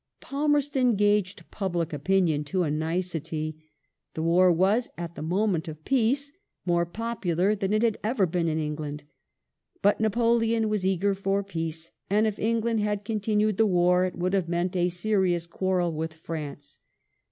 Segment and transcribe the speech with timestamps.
[0.19, 3.63] Palmerston gauged public opinion to a nicety.
[4.15, 6.31] The war was, at the moment of peace,
[6.65, 9.03] more popular than it had ever been in England.
[9.83, 14.15] But Napoleon was eager for peace, and if Eng land had continued the war, it
[14.15, 16.79] would have meant a serious quarrel with France.